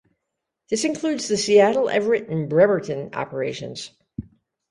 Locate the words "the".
1.27-1.37